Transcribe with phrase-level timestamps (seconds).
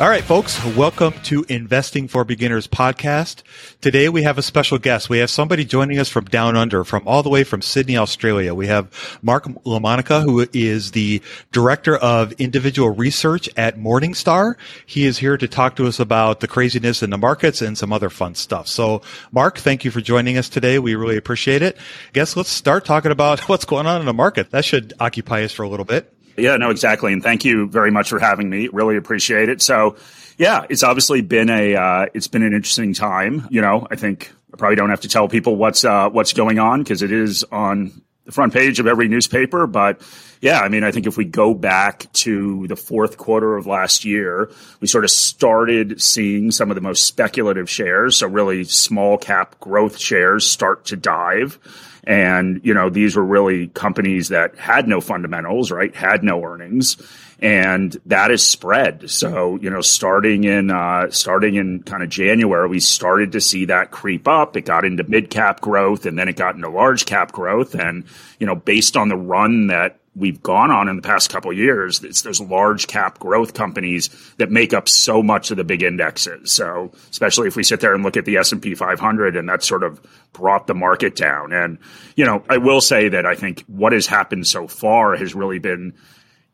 [0.00, 3.42] All right, folks, welcome to Investing for Beginners podcast.
[3.82, 5.10] Today we have a special guest.
[5.10, 8.54] We have somebody joining us from down under, from all the way from Sydney, Australia.
[8.54, 11.20] We have Mark LaMonica, who is the
[11.52, 14.54] director of individual research at Morningstar.
[14.86, 17.92] He is here to talk to us about the craziness in the markets and some
[17.92, 18.68] other fun stuff.
[18.68, 19.02] So,
[19.32, 20.78] Mark, thank you for joining us today.
[20.78, 21.76] We really appreciate it.
[21.76, 24.50] I guess let's start talking about what's going on in the market.
[24.50, 26.10] That should occupy us for a little bit.
[26.40, 27.12] Yeah, no, exactly.
[27.12, 28.68] And thank you very much for having me.
[28.68, 29.62] Really appreciate it.
[29.62, 29.96] So,
[30.38, 33.46] yeah, it's obviously been a uh, it's been an interesting time.
[33.50, 36.58] You know, I think I probably don't have to tell people what's uh, what's going
[36.58, 39.66] on because it is on the front page of every newspaper.
[39.66, 40.00] But
[40.40, 44.04] yeah, I mean, I think if we go back to the fourth quarter of last
[44.04, 49.18] year, we sort of started seeing some of the most speculative shares, so really small
[49.18, 51.58] cap growth shares, start to dive.
[52.04, 55.94] And, you know, these were really companies that had no fundamentals, right?
[55.94, 56.96] Had no earnings.
[57.42, 59.08] And that is spread.
[59.10, 63.66] So, you know, starting in, uh, starting in kind of January, we started to see
[63.66, 64.56] that creep up.
[64.56, 67.74] It got into mid cap growth and then it got into large cap growth.
[67.74, 68.04] And,
[68.38, 72.02] you know, based on the run that we've gone on in the past couple years.
[72.02, 76.52] It's those large cap growth companies that make up so much of the big indexes.
[76.52, 79.84] So especially if we sit there and look at the S&P 500 and that sort
[79.84, 80.00] of
[80.32, 81.52] brought the market down.
[81.52, 81.78] And,
[82.16, 85.58] you know, I will say that I think what has happened so far has really
[85.58, 85.94] been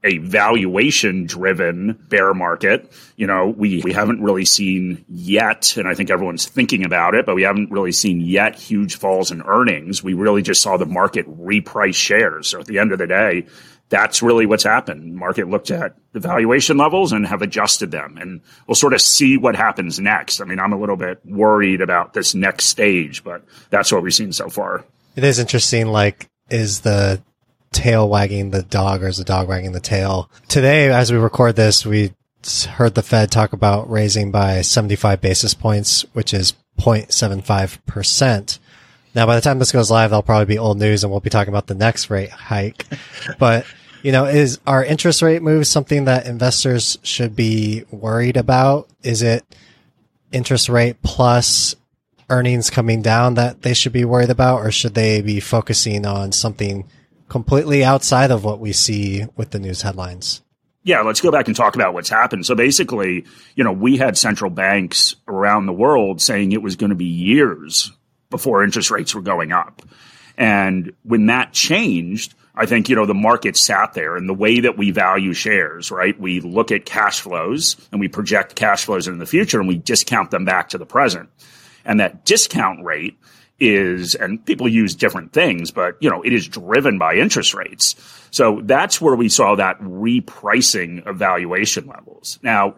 [0.05, 2.93] a valuation driven bear market.
[3.17, 7.27] You know, we, we haven't really seen yet, and I think everyone's thinking about it,
[7.27, 10.03] but we haven't really seen yet huge falls in earnings.
[10.03, 12.49] We really just saw the market reprice shares.
[12.49, 13.47] So at the end of the day,
[13.89, 15.15] that's really what's happened.
[15.15, 18.19] Market looked at the valuation levels and have adjusted them.
[18.21, 20.41] And we'll sort of see what happens next.
[20.41, 24.15] I mean, I'm a little bit worried about this next stage, but that's what we've
[24.15, 24.85] seen so far.
[25.15, 25.87] It is interesting.
[25.87, 27.23] Like, is the
[27.77, 30.31] tail wagging the dog or is the dog wagging the tail?
[30.49, 32.15] Today, as we record this, we
[32.67, 38.59] heard the Fed talk about raising by 75 basis points, which is 0.75%.
[39.15, 41.31] Now, by the time this goes live, that'll probably be old news and we'll be
[41.31, 42.87] talking about the next rate hike.
[43.39, 43.67] but,
[44.03, 48.89] you know, is our interest rate move something that investors should be worried about?
[49.03, 49.45] Is it
[50.33, 51.77] interest rate plus
[52.31, 56.33] earnings coming down that they should be worried about, or should they be focusing on
[56.33, 56.87] something
[57.29, 60.43] completely outside of what we see with the news headlines.
[60.83, 62.47] Yeah, let's go back and talk about what's happened.
[62.47, 63.27] So basically,
[63.57, 67.07] you know, we had central banks around the world saying it was going to be
[67.07, 67.93] years
[68.31, 69.83] before interest rates were going up.
[70.37, 74.61] And when that changed, I think, you know, the market sat there and the way
[74.61, 76.19] that we value shares, right?
[76.19, 79.77] We look at cash flows and we project cash flows in the future and we
[79.77, 81.29] discount them back to the present.
[81.85, 83.19] And that discount rate
[83.59, 87.95] is, and people use different things, but you know, it is driven by interest rates.
[88.31, 92.39] So that's where we saw that repricing of valuation levels.
[92.43, 92.75] Now,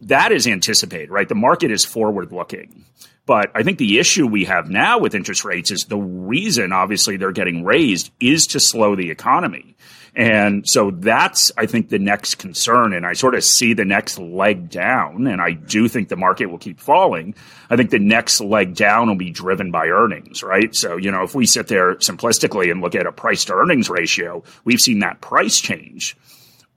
[0.00, 1.28] that is anticipated, right?
[1.28, 2.84] The market is forward looking.
[3.26, 7.16] But I think the issue we have now with interest rates is the reason, obviously,
[7.16, 9.76] they're getting raised is to slow the economy.
[10.16, 12.92] And so that's, I think, the next concern.
[12.92, 15.26] And I sort of see the next leg down.
[15.26, 17.34] And I do think the market will keep falling.
[17.68, 20.74] I think the next leg down will be driven by earnings, right?
[20.74, 23.90] So, you know, if we sit there simplistically and look at a price to earnings
[23.90, 26.16] ratio, we've seen that price change.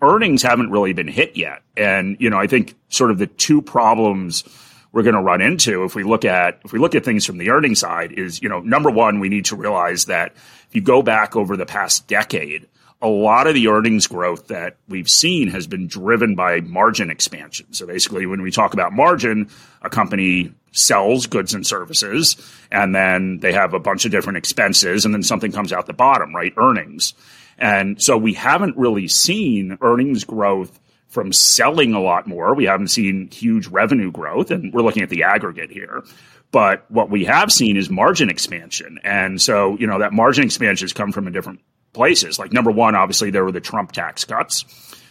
[0.02, 1.62] Earnings haven't really been hit yet.
[1.76, 4.44] And, you know, I think sort of the two problems
[4.94, 7.38] we're going to run into if we look at if we look at things from
[7.38, 10.82] the earnings side is you know number one we need to realize that if you
[10.82, 12.68] go back over the past decade
[13.02, 17.72] a lot of the earnings growth that we've seen has been driven by margin expansion.
[17.74, 19.50] So basically, when we talk about margin,
[19.82, 22.36] a company sells goods and services,
[22.72, 25.94] and then they have a bunch of different expenses, and then something comes out the
[25.94, 26.54] bottom, right?
[26.58, 27.14] Earnings.
[27.58, 32.54] And so we haven't really seen earnings growth from selling a lot more.
[32.54, 36.04] We haven't seen huge revenue growth, and we're looking at the aggregate here.
[36.52, 39.00] But what we have seen is margin expansion.
[39.04, 41.60] And so, you know, that margin expansion has come from a different
[41.94, 42.40] places.
[42.40, 44.66] Like number one, obviously there were the Trump tax cuts.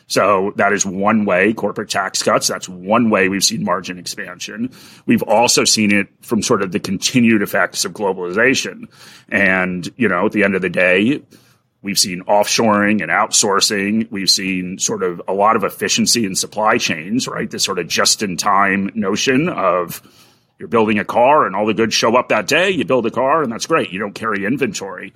[0.08, 2.46] So that is one way, corporate tax cuts.
[2.46, 4.70] That's one way we've seen margin expansion.
[5.04, 8.84] We've also seen it from sort of the continued effects of globalization.
[9.28, 11.22] And, you know, at the end of the day,
[11.82, 14.08] we've seen offshoring and outsourcing.
[14.10, 17.50] We've seen sort of a lot of efficiency in supply chains, right?
[17.50, 20.02] This sort of just in time notion of
[20.58, 22.70] you're building a car and all the goods show up that day.
[22.70, 23.90] You build a car and that's great.
[23.90, 25.12] You don't carry inventory.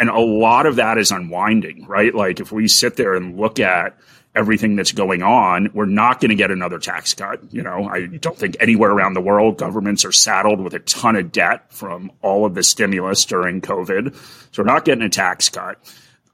[0.00, 2.14] And a lot of that is unwinding, right?
[2.14, 3.98] Like if we sit there and look at
[4.34, 7.40] everything that's going on, we're not going to get another tax cut.
[7.52, 11.16] You know, I don't think anywhere around the world governments are saddled with a ton
[11.16, 14.14] of debt from all of the stimulus during COVID.
[14.52, 15.76] So we're not getting a tax cut.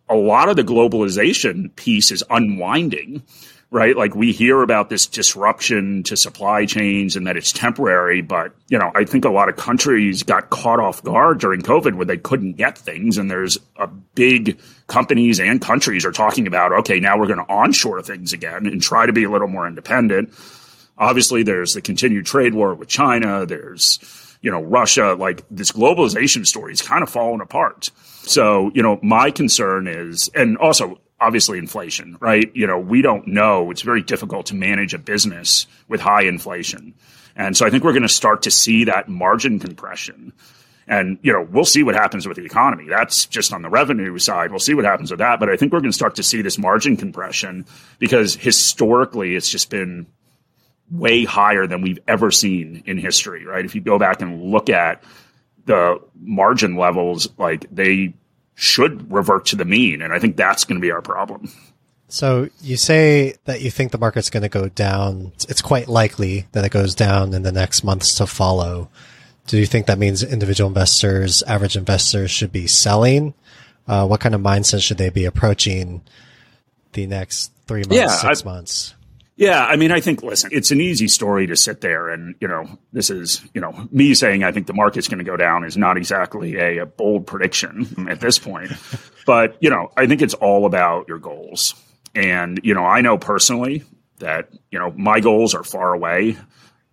[0.09, 3.25] A lot of the globalization piece is unwinding
[3.71, 3.97] right?
[3.97, 8.79] Like we hear about this disruption to supply chains and that it's temporary, but you
[8.79, 12.17] know, I think a lot of countries got caught off guard during COVID where they
[12.17, 13.19] couldn't get things.
[13.19, 17.53] And there's a big companies and countries are talking about, okay, now we're going to
[17.53, 20.33] onshore things again and try to be a little more independent.
[20.97, 23.45] Obviously, there's the continued trade war with China.
[23.47, 23.99] There's,
[24.41, 27.91] you know, Russia, like this globalization story is kind of falling apart.
[28.23, 32.51] So, you know, my concern is, and also obviously inflation, right?
[32.55, 33.71] You know, we don't know.
[33.71, 36.95] It's very difficult to manage a business with high inflation.
[37.35, 40.33] And so I think we're going to start to see that margin compression.
[40.89, 42.87] And, you know, we'll see what happens with the economy.
[42.89, 44.51] That's just on the revenue side.
[44.51, 45.41] We'll see what happens with that.
[45.41, 47.67] But I think we're going to start to see this margin compression
[47.99, 50.07] because historically it's just been
[50.91, 53.65] way higher than we've ever seen in history, right?
[53.65, 55.03] If you go back and look at
[55.65, 58.15] the margin levels, like they
[58.57, 60.03] should revert to the mean.
[60.03, 61.53] And I think that's going to be our problem.
[62.09, 65.33] So you say that you think the market's going to go down.
[65.49, 68.89] It's quite likely that it goes down in the next months to follow.
[69.47, 73.35] Do you think that means individual investors, average investors should be selling?
[73.87, 76.03] Uh, what kind of mindset should they be approaching
[76.93, 78.95] the next three months, yeah, six I, months?
[79.37, 82.49] Yeah, I mean, I think, listen, it's an easy story to sit there and, you
[82.49, 85.65] know, this is, you know, me saying I think the market's going to go down
[85.65, 88.73] is not exactly a, a bold prediction at this point.
[89.27, 91.75] but, you know, I think it's all about your goals.
[92.15, 93.85] And, you know, I know personally
[94.21, 96.39] that, you know, my goals are far away.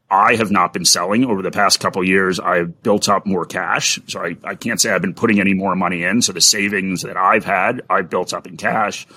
[0.10, 2.42] I have not been selling over the past couple years.
[2.42, 4.00] I've built up more cash.
[4.08, 6.22] So I, I can't say I've been putting any more money in.
[6.22, 9.08] So the savings that I've had, I've built up in cash.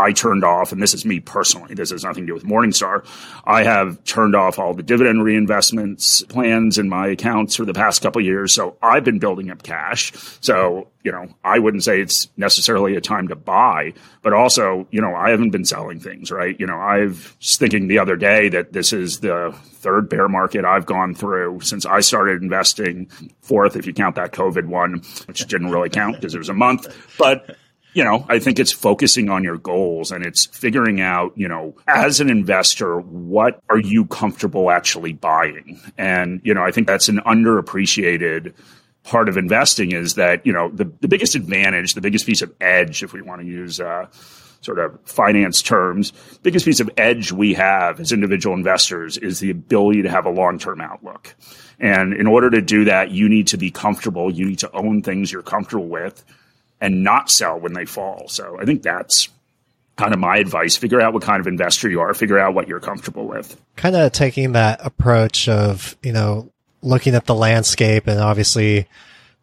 [0.00, 3.04] I turned off, and this is me personally, this has nothing to do with Morningstar.
[3.44, 8.02] I have turned off all the dividend reinvestments plans in my accounts for the past
[8.02, 8.54] couple years.
[8.54, 10.12] So I've been building up cash.
[10.40, 13.92] So, you know, I wouldn't say it's necessarily a time to buy,
[14.22, 16.58] but also, you know, I haven't been selling things, right?
[16.58, 20.64] You know, I was thinking the other day that this is the third bear market
[20.64, 23.10] I've gone through since I started investing.
[23.40, 26.54] Fourth, if you count that COVID one, which didn't really count because it was a
[26.54, 26.86] month,
[27.18, 27.56] but
[27.92, 31.74] you know, I think it's focusing on your goals and it's figuring out, you know,
[31.88, 35.80] as an investor, what are you comfortable actually buying?
[35.98, 38.54] And, you know, I think that's an underappreciated
[39.02, 42.52] part of investing is that, you know, the, the biggest advantage, the biggest piece of
[42.60, 44.06] edge, if we want to use, uh,
[44.60, 49.50] sort of finance terms, biggest piece of edge we have as individual investors is the
[49.50, 51.34] ability to have a long-term outlook.
[51.78, 54.30] And in order to do that, you need to be comfortable.
[54.30, 56.22] You need to own things you're comfortable with
[56.80, 58.28] and not sell when they fall.
[58.28, 59.28] So I think that's
[59.96, 60.76] kind of my advice.
[60.76, 63.60] Figure out what kind of investor you are, figure out what you're comfortable with.
[63.76, 66.50] Kind of taking that approach of, you know,
[66.82, 68.88] looking at the landscape and obviously,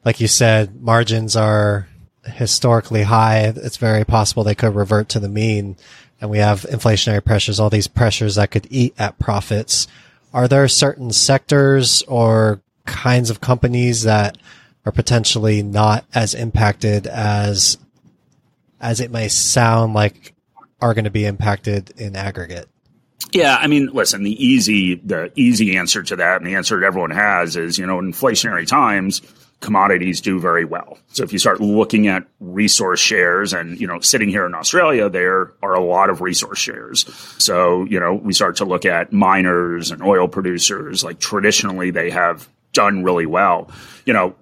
[0.03, 1.88] like you said, margins are
[2.25, 3.53] historically high.
[3.56, 5.77] It's very possible they could revert to the mean
[6.20, 9.88] and we have inflationary pressures, all these pressures that could eat at profits.
[10.34, 14.38] Are there certain sectors or kinds of companies that
[14.88, 17.77] are potentially not as impacted as
[18.79, 20.34] as it may sound like
[20.79, 22.70] are going to be impacted in aggregate?
[23.34, 26.86] Yeah, I mean, listen, the easy the easy answer to that, and the answer that
[26.86, 29.22] everyone has is, you know, in inflationary times,
[29.60, 30.98] commodities do very well.
[31.08, 35.10] So if you start looking at resource shares and, you know, sitting here in Australia,
[35.10, 37.06] there are a lot of resource shares.
[37.39, 42.12] So, you know, we start to look at miners and oil producers, like traditionally they
[42.12, 43.70] have done really well.
[44.06, 44.36] You know,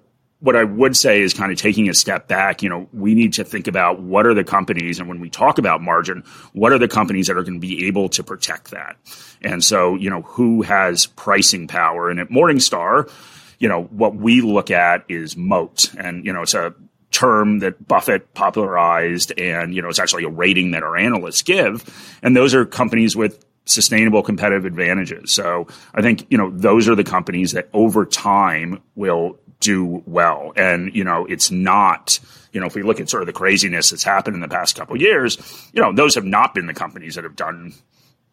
[0.46, 3.32] what I would say is kind of taking a step back, you know, we need
[3.32, 6.22] to think about what are the companies, and when we talk about margin,
[6.52, 8.96] what are the companies that are going to be able to protect that?
[9.42, 12.10] And so, you know, who has pricing power?
[12.10, 13.10] And at Morningstar,
[13.58, 15.92] you know, what we look at is moat.
[15.98, 16.72] And, you know, it's a
[17.10, 22.18] term that Buffett popularized and, you know, it's actually a rating that our analysts give.
[22.22, 25.32] And those are companies with sustainable competitive advantages.
[25.32, 30.52] So I think, you know, those are the companies that over time will do well.
[30.56, 32.18] And, you know, it's not,
[32.52, 34.76] you know, if we look at sort of the craziness that's happened in the past
[34.76, 35.38] couple years,
[35.72, 37.74] you know, those have not been the companies that have done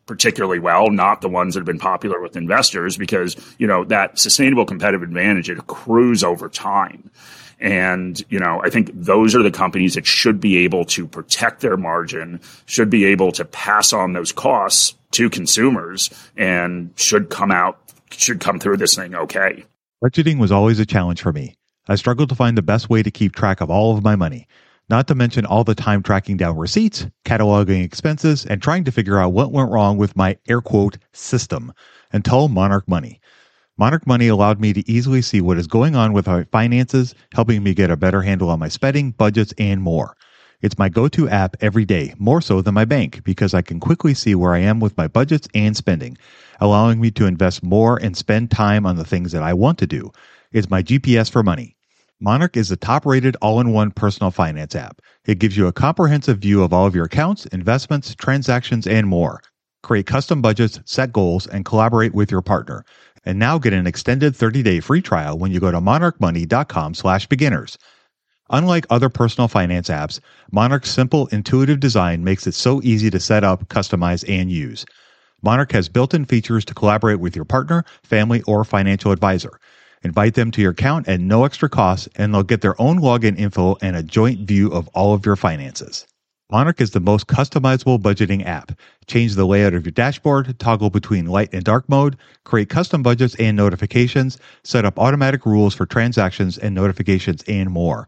[0.06, 4.20] particularly well, not the ones that have been popular with investors because, you know, that
[4.20, 7.10] sustainable competitive advantage, it accrues over time.
[7.60, 11.62] And, you know, I think those are the companies that should be able to protect
[11.62, 17.52] their margin, should be able to pass on those costs to consumers and should come
[17.52, 17.80] out,
[18.12, 19.64] should come through this thing okay.
[20.04, 21.56] Budgeting was always a challenge for me.
[21.88, 24.48] I struggled to find the best way to keep track of all of my money,
[24.90, 29.18] not to mention all the time tracking down receipts, cataloging expenses, and trying to figure
[29.18, 31.72] out what went wrong with my air quote system
[32.12, 33.22] until Monarch Money.
[33.78, 37.64] Monarch Money allowed me to easily see what is going on with my finances, helping
[37.64, 40.18] me get a better handle on my spending, budgets, and more.
[40.62, 43.80] It's my go to app every day, more so than my bank, because I can
[43.80, 46.18] quickly see where I am with my budgets and spending,
[46.60, 49.88] allowing me to invest more and spend time on the things that I want to
[49.88, 50.12] do.
[50.52, 51.76] It's my GPS for money.
[52.20, 55.02] Monarch is the top rated all in one personal finance app.
[55.26, 59.42] It gives you a comprehensive view of all of your accounts, investments, transactions, and more.
[59.82, 62.86] Create custom budgets, set goals, and collaborate with your partner.
[63.26, 67.28] And now get an extended 30 day free trial when you go to monarchmoney.com slash
[67.28, 67.78] beginners.
[68.50, 70.20] Unlike other personal finance apps,
[70.52, 74.86] Monarch's simple, intuitive design makes it so easy to set up, customize, and use.
[75.44, 79.60] Monarch has built in features to collaborate with your partner, family, or financial advisor.
[80.02, 83.38] Invite them to your account at no extra cost, and they'll get their own login
[83.38, 86.08] info and a joint view of all of your finances.
[86.50, 88.72] Monarch is the most customizable budgeting app.
[89.08, 93.36] Change the layout of your dashboard, toggle between light and dark mode, create custom budgets
[93.36, 98.08] and notifications, set up automatic rules for transactions and notifications, and more.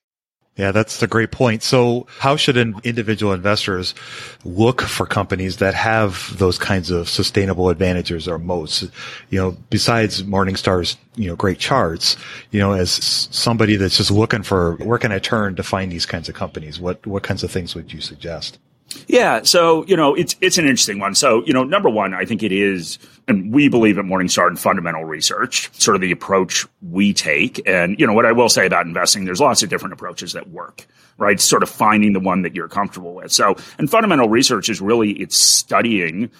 [0.57, 1.63] Yeah, that's a great point.
[1.63, 3.95] So how should individual investors
[4.43, 8.83] look for companies that have those kinds of sustainable advantages or moats?
[9.29, 12.17] You know, besides Morningstar's, you know, great charts,
[12.51, 16.05] you know, as somebody that's just looking for where can I turn to find these
[16.05, 16.79] kinds of companies?
[16.79, 18.59] What, what kinds of things would you suggest?
[19.07, 21.15] Yeah, so you know it's it's an interesting one.
[21.15, 24.55] So you know, number one, I think it is, and we believe at Morningstar in
[24.55, 27.61] fundamental research, sort of the approach we take.
[27.67, 30.49] And you know what I will say about investing, there's lots of different approaches that
[30.49, 30.85] work,
[31.17, 31.39] right?
[31.39, 33.31] Sort of finding the one that you're comfortable with.
[33.31, 36.31] So, and fundamental research is really it's studying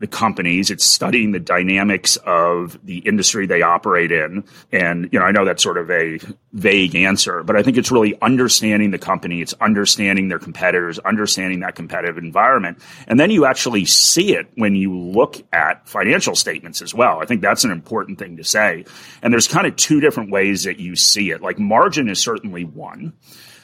[0.00, 0.70] the companies.
[0.70, 4.44] It's studying the dynamics of the industry they operate in.
[4.72, 6.18] And, you know, I know that's sort of a
[6.52, 9.42] vague answer, but I think it's really understanding the company.
[9.42, 12.78] It's understanding their competitors, understanding that competitive environment.
[13.06, 17.20] And then you actually see it when you look at financial statements as well.
[17.20, 18.86] I think that's an important thing to say.
[19.22, 21.42] And there's kind of two different ways that you see it.
[21.42, 23.12] Like margin is certainly one.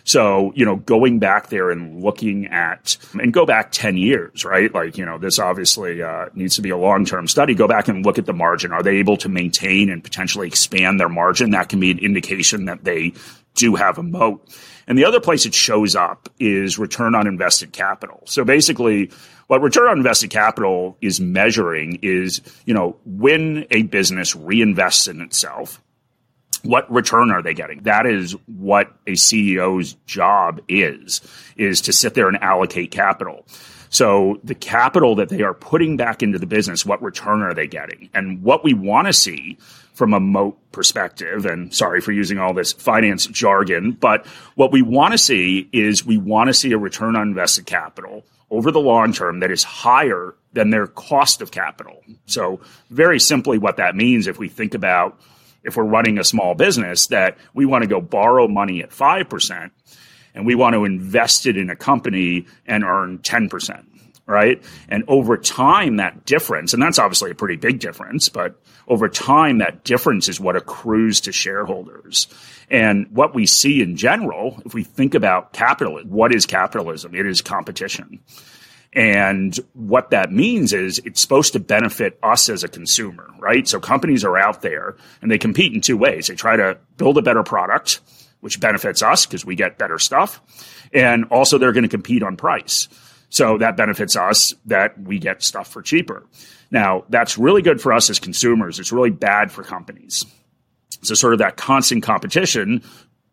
[0.07, 4.73] So, you know, going back there and looking at, and go back 10 years, right?
[4.73, 7.55] Like, you know, this obviously uh, needs to be a long term study.
[7.55, 8.73] Go back and look at the margin.
[8.73, 11.51] Are they able to maintain and potentially expand their margin?
[11.51, 13.15] That can be an indication that they
[13.57, 14.49] do have a moat.
[14.87, 18.23] And the other place it shows up is return on invested capital.
[18.27, 19.11] So basically,
[19.49, 25.21] what return on invested capital is measuring is, you know, when a business reinvests in
[25.21, 25.83] itself,
[26.67, 27.83] what return are they getting?
[27.83, 31.21] That is what a CEO's job is,
[31.57, 33.47] is to sit there and allocate capital.
[33.89, 37.67] So the capital that they are putting back into the business, what return are they
[37.67, 38.11] getting?
[38.15, 39.59] And what we want to see
[39.95, 44.83] from a moat perspective, and sorry for using all this finance jargon, but what we
[44.83, 48.81] want to see is we want to see a return on invested capital over the
[48.81, 52.03] long term that is higher than their cost of capital.
[52.27, 55.19] So very simply what that means, if we think about
[55.67, 59.71] if we're running a small business that we want to go borrow money at 5%
[60.35, 63.85] and we want to invest it in a company and earn 10%,
[64.27, 64.63] right?
[64.89, 69.59] And over time, that difference, and that's obviously a pretty big difference, but over time,
[69.59, 72.29] that difference is what accrues to shareholders.
[72.71, 77.15] And what we see in general, if we think about capitalism, what is capitalism?
[77.15, 78.21] It is competition.
[78.93, 83.69] And what that means is it's supposed to benefit us as a consumer, right?
[83.69, 86.29] So companies are out there and they compete in two ways.
[86.29, 88.01] They try to build a better product,
[88.41, 90.41] which benefits us because we get better stuff.
[90.93, 92.89] And also they're going to compete on price.
[93.29, 96.25] So that benefits us that we get stuff for cheaper.
[96.71, 98.79] Now, that's really good for us as consumers.
[98.79, 100.25] It's really bad for companies.
[101.03, 102.83] So sort of that constant competition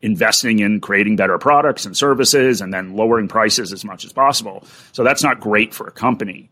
[0.03, 4.63] investing in creating better products and services and then lowering prices as much as possible.
[4.91, 6.51] So that's not great for a company.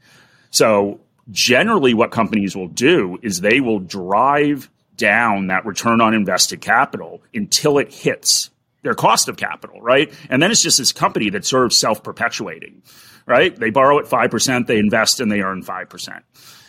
[0.50, 6.62] So generally what companies will do is they will drive down that return on invested
[6.62, 8.50] capital until it hits
[8.84, 10.12] their cost of capital, right?
[10.30, 12.82] And then it's just this company that's sort of self-perpetuating,
[13.26, 13.56] right?
[13.56, 16.22] They borrow at 5%, they invest and they earn 5%.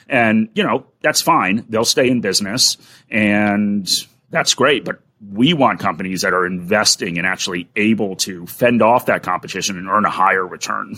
[0.08, 1.64] And, you know, that's fine.
[1.68, 2.76] They'll stay in business
[3.08, 3.88] and
[4.30, 4.84] that's great.
[4.84, 9.78] But we want companies that are investing and actually able to fend off that competition
[9.78, 10.96] and earn a higher return.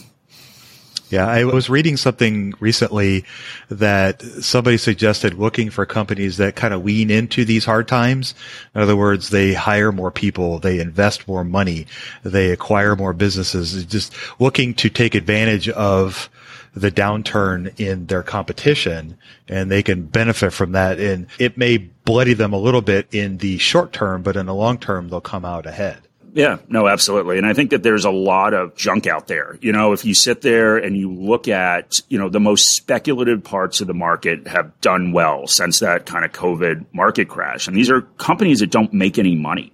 [1.11, 3.25] Yeah, I was reading something recently
[3.69, 8.35] that somebody suggested looking for companies that kind of lean into these hard times.
[8.75, 11.87] In other words, they hire more people, they invest more money,
[12.23, 16.31] they acquire more businesses, just looking to take advantage of
[16.75, 19.17] the downturn in their competition
[19.49, 20.99] and they can benefit from that.
[20.99, 24.55] And it may bloody them a little bit in the short term, but in the
[24.55, 26.01] long term, they'll come out ahead.
[26.35, 27.39] Yeah, no, absolutely.
[27.39, 29.57] And I think that there's a lot of junk out there.
[29.61, 33.45] You know, if you sit there and you look at, you know, the most speculative
[33.45, 37.69] parts of the market have done well since that kind of COVID market crash.
[37.69, 39.73] And these are companies that don't make any money.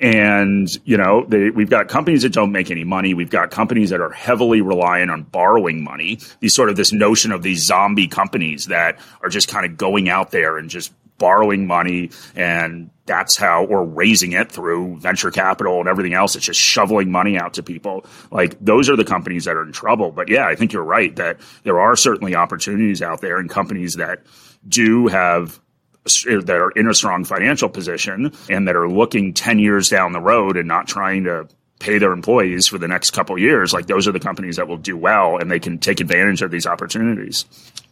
[0.00, 3.12] And, you know, they, we've got companies that don't make any money.
[3.12, 6.20] We've got companies that are heavily reliant on borrowing money.
[6.40, 10.08] These sort of this notion of these zombie companies that are just kind of going
[10.08, 15.78] out there and just borrowing money and that's how or raising it through venture capital
[15.78, 19.44] and everything else it's just shoveling money out to people like those are the companies
[19.44, 23.02] that are in trouble but yeah i think you're right that there are certainly opportunities
[23.02, 24.22] out there and companies that
[24.66, 25.60] do have
[26.04, 30.20] that are in a strong financial position and that are looking 10 years down the
[30.20, 31.46] road and not trying to
[31.78, 34.76] pay their employees for the next couple years like those are the companies that will
[34.76, 37.44] do well and they can take advantage of these opportunities.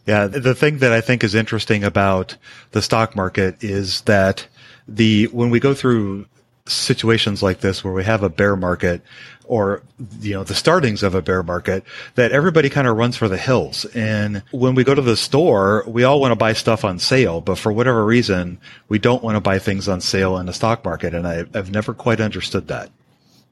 [0.05, 2.35] Yeah the thing that i think is interesting about
[2.71, 4.47] the stock market is that
[4.87, 6.25] the when we go through
[6.65, 9.01] situations like this where we have a bear market
[9.49, 9.81] or
[10.21, 11.83] you know the startings of a bear market
[12.15, 15.83] that everybody kind of runs for the hills and when we go to the store
[15.87, 18.57] we all want to buy stuff on sale but for whatever reason
[18.87, 21.71] we don't want to buy things on sale in the stock market and I, i've
[21.71, 22.89] never quite understood that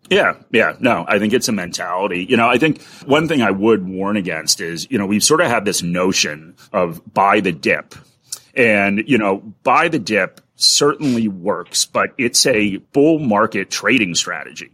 [0.09, 2.25] yeah, yeah, no, I think it's a mentality.
[2.29, 5.41] You know, I think one thing I would warn against is, you know, we've sort
[5.41, 7.93] of had this notion of buy the dip.
[8.55, 14.71] And, you know, buy the dip certainly works, but it's a bull market trading strategy,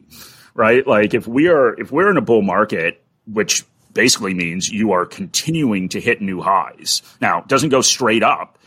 [0.53, 0.85] right?
[0.85, 3.63] Like if we are, if we're in a bull market, which
[3.93, 7.01] basically means you are continuing to hit new highs.
[7.21, 8.57] Now, it doesn't go straight up.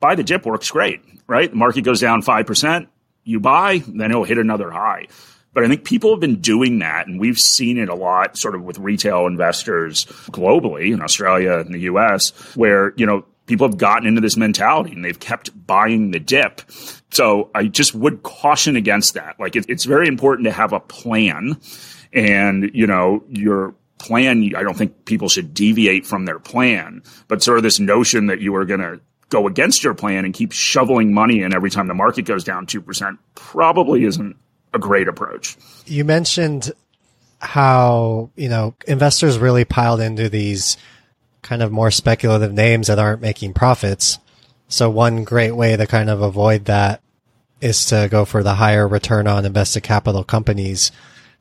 [0.00, 1.50] Buy the dip works great, right?
[1.50, 2.88] The market goes down 5%,
[3.24, 5.06] you buy, then it'll hit another high.
[5.54, 8.54] But I think people have been doing that, and we've seen it a lot sort
[8.54, 13.78] of with retail investors globally in Australia and the US, where, you know, people have
[13.78, 16.62] gotten into this mentality and they've kept buying the dip.
[17.10, 19.38] So I just would caution against that.
[19.38, 21.60] Like it, it's very important to have a plan
[22.12, 27.42] and, you know, your plan, I don't think people should deviate from their plan, but
[27.42, 30.52] sort of this notion that you are going to go against your plan and keep
[30.52, 34.36] shoveling money in every time the market goes down 2% probably isn't
[34.74, 35.56] a great approach.
[35.86, 36.72] You mentioned
[37.40, 40.76] how, you know, investors really piled into these
[41.42, 44.18] kind of more speculative names that aren't making profits.
[44.68, 47.02] So one great way to kind of avoid that
[47.60, 50.90] is to go for the higher return on invested capital companies.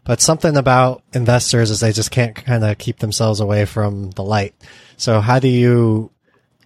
[0.03, 4.23] But something about investors is they just can't kind of keep themselves away from the
[4.23, 4.55] light.
[4.97, 6.11] So how do you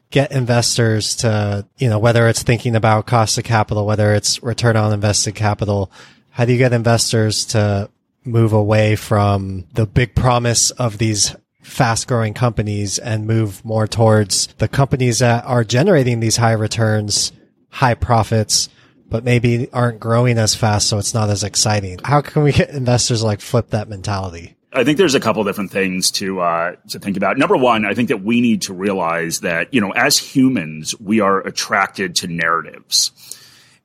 [0.09, 4.77] get investors to, you know, whether it's thinking about cost of capital, whether it's return
[4.77, 5.91] on invested capital,
[6.29, 7.89] how do you get investors to
[8.23, 14.47] move away from the big promise of these fast growing companies and move more towards
[14.59, 17.31] the companies that are generating these high returns,
[17.69, 18.69] high profits,
[19.07, 20.87] but maybe aren't growing as fast.
[20.87, 21.99] So it's not as exciting.
[22.03, 24.55] How can we get investors like flip that mentality?
[24.73, 27.37] I think there's a couple different things to uh, to think about.
[27.37, 31.21] Number one, I think that we need to realize that you know, as humans, we
[31.21, 33.11] are attracted to narratives,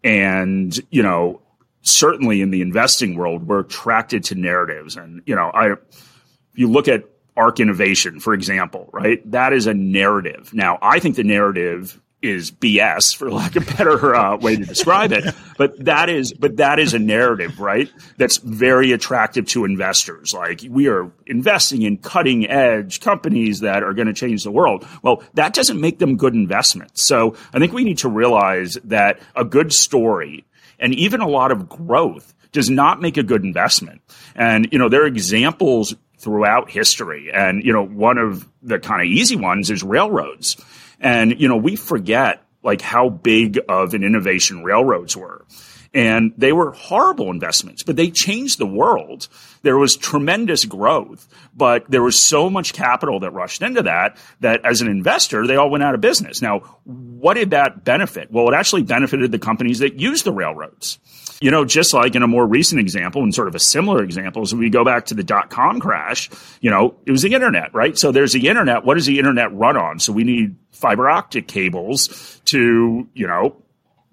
[0.02, 1.40] and you know,
[1.82, 4.96] certainly in the investing world, we're attracted to narratives.
[4.96, 5.76] And you know, I
[6.54, 7.04] you look at
[7.40, 9.28] ARK Innovation, for example, right?
[9.30, 10.52] That is a narrative.
[10.52, 14.64] Now, I think the narrative is BS for lack of a better uh, way to
[14.64, 15.34] describe it.
[15.56, 17.92] But that is, but that is a narrative, right?
[18.16, 20.32] That's very attractive to investors.
[20.32, 24.86] Like we are investing in cutting edge companies that are going to change the world.
[25.02, 27.02] Well, that doesn't make them good investments.
[27.02, 30.46] So I think we need to realize that a good story
[30.78, 34.00] and even a lot of growth does not make a good investment.
[34.34, 37.30] And, you know, there are examples throughout history.
[37.32, 40.56] And, you know, one of the kind of easy ones is railroads
[41.00, 45.46] and, you know, we forget like how big of an innovation railroads were.
[45.92, 49.26] And they were horrible investments, but they changed the world.
[49.62, 54.64] There was tremendous growth, but there was so much capital that rushed into that, that
[54.64, 56.40] as an investor, they all went out of business.
[56.40, 58.30] Now, what did that benefit?
[58.30, 61.00] Well, it actually benefited the companies that used the railroads.
[61.40, 64.42] You know, just like in a more recent example and sort of a similar example,
[64.42, 67.74] as we go back to the dot com crash, you know, it was the internet,
[67.74, 67.98] right?
[67.98, 68.84] So there's the internet.
[68.84, 69.98] What does the internet run on?
[69.98, 73.56] So we need fiber optic cables to, you know,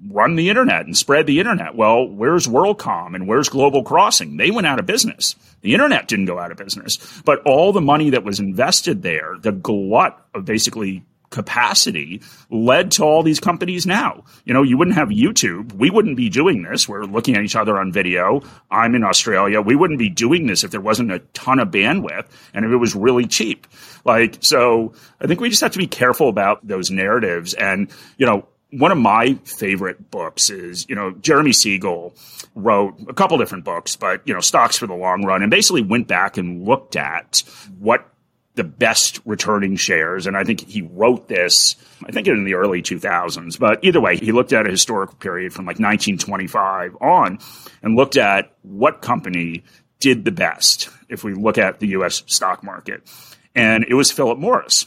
[0.09, 1.75] run the internet and spread the internet.
[1.75, 4.37] Well, where's WorldCom and where's Global Crossing?
[4.37, 5.35] They went out of business.
[5.61, 9.35] The internet didn't go out of business, but all the money that was invested there,
[9.39, 14.23] the glut of basically capacity led to all these companies now.
[14.45, 15.73] You know, you wouldn't have YouTube.
[15.73, 16.87] We wouldn't be doing this.
[16.87, 18.41] We're looking at each other on video.
[18.71, 19.61] I'm in Australia.
[19.61, 22.77] We wouldn't be doing this if there wasn't a ton of bandwidth and if it
[22.77, 23.67] was really cheap.
[24.05, 27.53] Like, so I think we just have to be careful about those narratives.
[27.55, 32.13] And, you know, one of my favorite books is, you know, Jeremy Siegel
[32.53, 35.81] wrote a couple different books, but, you know, Stocks for the Long Run and basically
[35.81, 37.43] went back and looked at
[37.79, 38.09] what
[38.55, 40.27] the best returning shares.
[40.27, 41.75] And I think he wrote this,
[42.05, 43.57] I think in the early 2000s.
[43.57, 47.39] But either way, he looked at a historical period from like 1925 on
[47.81, 49.63] and looked at what company
[49.99, 53.07] did the best if we look at the US stock market.
[53.55, 54.85] And it was Philip Morris.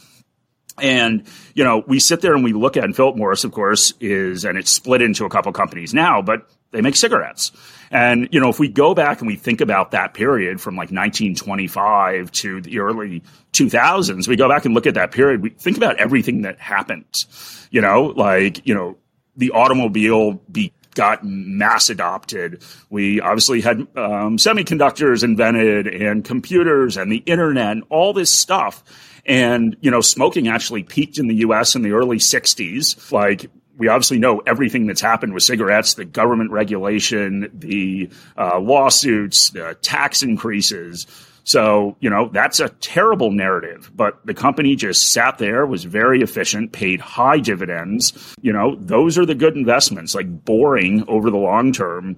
[0.79, 3.93] And, you know, we sit there and we look at, and Philip Morris, of course,
[3.99, 7.51] is, and it's split into a couple companies now, but they make cigarettes.
[7.91, 10.91] And, you know, if we go back and we think about that period from like
[10.91, 15.77] 1925 to the early 2000s, we go back and look at that period, we think
[15.77, 17.25] about everything that happened,
[17.69, 18.97] you know, like, you know,
[19.35, 22.63] the automobile be, got mass adopted.
[22.89, 28.83] We obviously had um, semiconductors invented and computers and the internet and all this stuff.
[29.25, 33.11] And, you know, smoking actually peaked in the US in the early 60s.
[33.11, 39.49] Like, we obviously know everything that's happened with cigarettes, the government regulation, the uh, lawsuits,
[39.51, 41.07] the tax increases.
[41.43, 46.21] So, you know, that's a terrible narrative, but the company just sat there, was very
[46.21, 48.35] efficient, paid high dividends.
[48.41, 52.17] You know, those are the good investments, like boring over the long term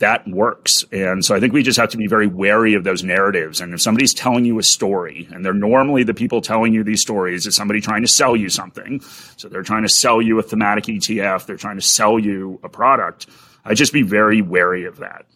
[0.00, 0.84] that works.
[0.92, 3.60] And so I think we just have to be very wary of those narratives.
[3.60, 7.00] And if somebody's telling you a story, and they're normally the people telling you these
[7.00, 9.00] stories, is somebody trying to sell you something.
[9.36, 12.68] So they're trying to sell you a thematic ETF, they're trying to sell you a
[12.68, 13.26] product.
[13.64, 15.26] I just be very wary of that.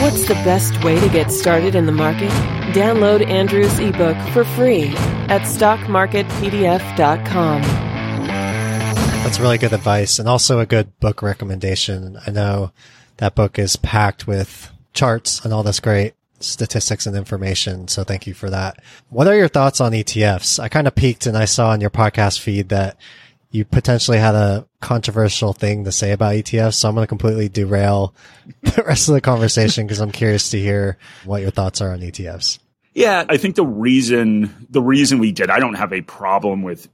[0.00, 2.30] What's the best way to get started in the market?
[2.72, 4.88] Download Andrew's ebook for free
[5.28, 7.87] at stockmarketpdf.com.
[9.28, 12.18] That's really good advice and also a good book recommendation.
[12.26, 12.72] I know
[13.18, 17.88] that book is packed with charts and all this great statistics and information.
[17.88, 18.82] So thank you for that.
[19.10, 20.58] What are your thoughts on ETFs?
[20.58, 22.96] I kind of peeked and I saw on your podcast feed that
[23.50, 26.76] you potentially had a controversial thing to say about ETFs.
[26.76, 28.14] So I'm going to completely derail
[28.62, 32.00] the rest of the conversation because I'm curious to hear what your thoughts are on
[32.00, 32.60] ETFs.
[32.94, 36.88] Yeah, I think the reason the reason we did, I don't have a problem with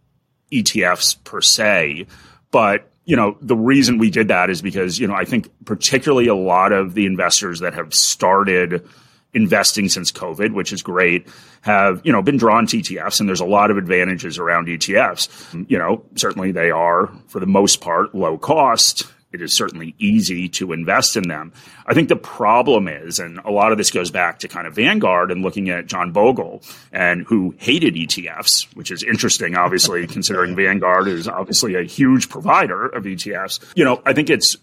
[0.52, 2.06] ETFs per se,
[2.50, 6.26] but you know, the reason we did that is because, you know, I think particularly
[6.26, 8.88] a lot of the investors that have started
[9.34, 11.28] investing since COVID, which is great,
[11.62, 15.66] have, you know, been drawn to ETFs and there's a lot of advantages around ETFs.
[15.68, 20.48] You know, certainly they are for the most part low cost it is certainly easy
[20.48, 21.52] to invest in them.
[21.86, 24.74] I think the problem is, and a lot of this goes back to kind of
[24.74, 30.54] Vanguard and looking at John Bogle and who hated ETFs, which is interesting, obviously, considering
[30.54, 33.60] Vanguard is obviously a huge provider of ETFs.
[33.74, 34.56] You know, I think it's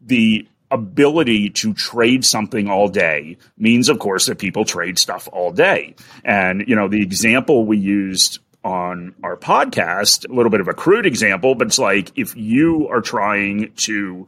[0.00, 5.52] the ability to trade something all day means, of course, that people trade stuff all
[5.52, 5.94] day.
[6.24, 10.74] And, you know, the example we used on our podcast, a little bit of a
[10.74, 14.26] crude example, but it's like if you are trying to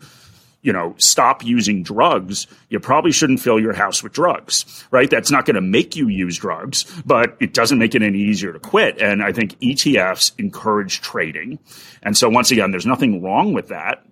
[0.63, 5.09] you know, stop using drugs, you probably shouldn't fill your house with drugs, right?
[5.09, 8.53] That's not going to make you use drugs, but it doesn't make it any easier
[8.53, 9.01] to quit.
[9.01, 11.59] And I think ETFs encourage trading.
[12.03, 14.05] And so once again, there's nothing wrong with that.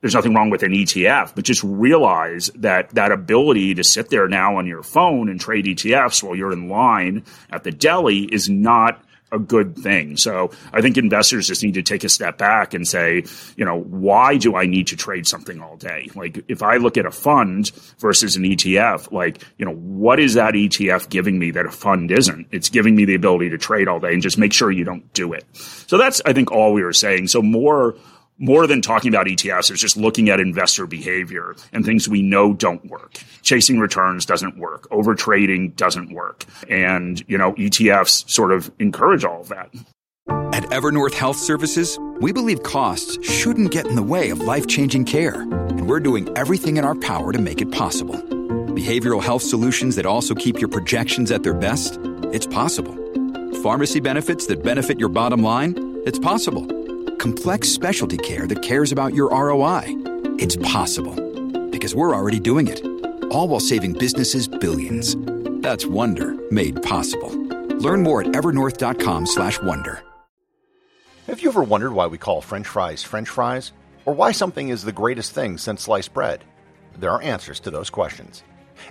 [0.00, 4.26] There's nothing wrong with an ETF, but just realize that that ability to sit there
[4.26, 8.48] now on your phone and trade ETFs while you're in line at the deli is
[8.48, 9.00] not
[9.32, 10.16] a good thing.
[10.16, 13.24] So I think investors just need to take a step back and say,
[13.56, 16.10] you know, why do I need to trade something all day?
[16.14, 20.34] Like if I look at a fund versus an ETF, like, you know, what is
[20.34, 22.48] that ETF giving me that a fund isn't?
[22.52, 25.12] It's giving me the ability to trade all day and just make sure you don't
[25.14, 25.44] do it.
[25.54, 27.28] So that's, I think, all we were saying.
[27.28, 27.96] So more
[28.38, 32.52] more than talking about ETFs is just looking at investor behavior and things we know
[32.52, 33.18] don't work.
[33.42, 34.88] Chasing returns doesn't work.
[34.90, 36.44] Overtrading doesn't work.
[36.68, 39.70] And, you know, ETFs sort of encourage all of that.
[40.54, 45.04] At Evernorth Health Services, we believe costs shouldn't get in the way of life changing
[45.04, 45.40] care.
[45.42, 48.16] And we're doing everything in our power to make it possible.
[48.74, 51.98] Behavioral health solutions that also keep your projections at their best?
[52.32, 52.96] It's possible.
[53.62, 55.74] Pharmacy benefits that benefit your bottom line?
[56.04, 56.66] It's possible
[57.22, 59.84] complex specialty care that cares about your ROI.
[60.40, 61.14] It's possible
[61.70, 62.84] because we're already doing it.
[63.30, 65.14] All while saving businesses billions.
[65.62, 67.30] That's Wonder made possible.
[67.78, 70.02] Learn more at evernorth.com/wonder.
[71.28, 73.70] Have you ever wondered why we call french fries french fries
[74.04, 76.42] or why something is the greatest thing since sliced bread?
[76.98, 78.42] There are answers to those questions.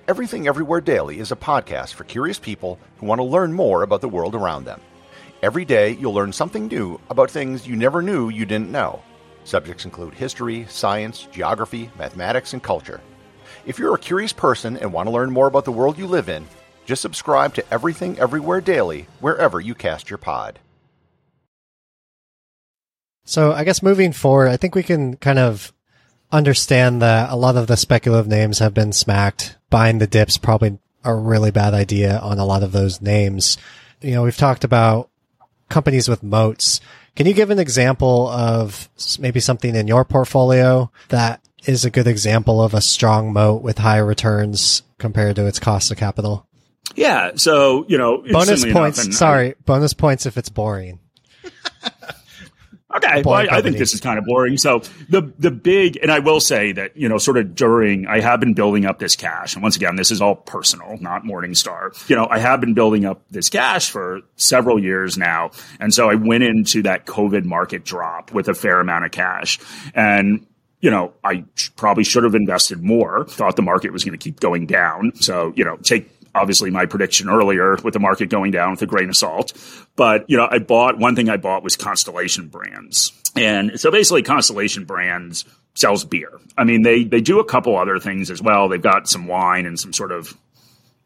[0.08, 4.00] Everything Everywhere Daily is a podcast for curious people who want to learn more about
[4.00, 4.80] the world around them.
[5.42, 9.02] Every day, you'll learn something new about things you never knew you didn't know.
[9.44, 13.02] Subjects include history, science, geography, mathematics, and culture.
[13.66, 16.30] If you're a curious person and want to learn more about the world you live
[16.30, 16.46] in,
[16.86, 20.60] just subscribe to Everything Everywhere Daily wherever you cast your pod.
[23.26, 25.74] So, I guess moving forward, I think we can kind of
[26.32, 29.58] understand that a lot of the speculative names have been smacked.
[29.72, 33.58] Buying the dips probably a really bad idea on a lot of those names.
[34.02, 35.11] You know, we've talked about
[35.72, 36.82] companies with moats.
[37.16, 42.08] Can you give an example of maybe something in your portfolio that is a good
[42.08, 46.48] example of a strong moat with high returns compared to its cost of capital?
[46.96, 47.32] Yeah.
[47.36, 49.18] So, you know, bonus points.
[49.18, 51.00] sorry, I, bonus points if it's boring.
[52.96, 54.58] Okay, well, I, I, think this is kind of boring.
[54.58, 58.20] So the the big, and I will say that you know, sort of during, I
[58.20, 62.10] have been building up this cash, and once again, this is all personal, not Morningstar.
[62.10, 66.10] You know, I have been building up this cash for several years now, and so
[66.10, 69.60] I went into that COVID market drop with a fair amount of cash,
[69.94, 70.46] and
[70.82, 71.46] you know, I
[71.78, 73.26] probably should have invested more.
[73.26, 76.86] Thought the market was going to keep going down, so you know, take obviously my
[76.86, 79.54] prediction earlier with the market going down with a grain of salt.
[79.96, 83.12] But, you know, I bought one thing I bought was Constellation Brands.
[83.36, 86.40] And so basically Constellation Brands sells beer.
[86.58, 88.68] I mean, they, they do a couple other things as well.
[88.68, 90.38] They've got some wine and some sort of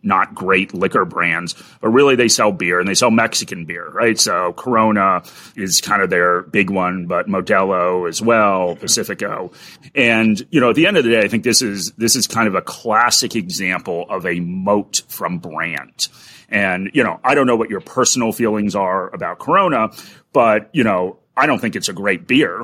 [0.06, 4.20] not great liquor brands, but really they sell beer and they sell Mexican beer, right?
[4.20, 5.24] So Corona
[5.56, 8.82] is kind of their big one, but Modelo as well, mm-hmm.
[8.82, 9.52] Pacifico.
[9.94, 12.28] And, you know, at the end of the day, I think this is, this is
[12.28, 16.08] kind of a classic example of a moat from brand.
[16.50, 19.90] And, you know, I don't know what your personal feelings are about Corona,
[20.32, 22.64] but, you know, I don't think it's a great beer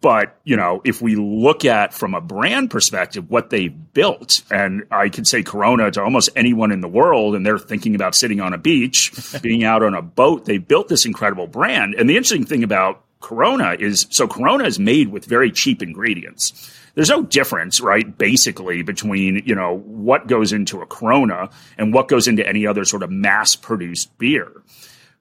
[0.00, 4.86] But, you know, if we look at from a brand perspective what they've built, and
[4.90, 8.40] I could say Corona to almost anyone in the world, and they're thinking about sitting
[8.40, 11.94] on a beach, being out on a boat, they built this incredible brand.
[11.94, 16.74] And the interesting thing about Corona is so Corona is made with very cheap ingredients.
[16.94, 18.16] There's no difference, right?
[18.16, 22.84] Basically, between you know what goes into a Corona and what goes into any other
[22.84, 24.50] sort of mass produced beer,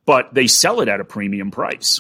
[0.06, 2.00] but they sell it at a premium price.